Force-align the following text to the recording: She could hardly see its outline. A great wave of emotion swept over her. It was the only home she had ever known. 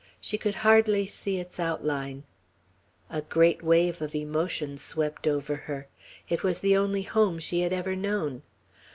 She 0.19 0.35
could 0.39 0.55
hardly 0.65 1.05
see 1.05 1.37
its 1.39 1.59
outline. 1.59 2.23
A 3.11 3.21
great 3.21 3.61
wave 3.61 4.01
of 4.01 4.15
emotion 4.15 4.77
swept 4.77 5.27
over 5.27 5.55
her. 5.55 5.89
It 6.27 6.41
was 6.41 6.57
the 6.61 6.75
only 6.75 7.03
home 7.03 7.37
she 7.37 7.61
had 7.61 7.71
ever 7.71 7.95
known. 7.95 8.41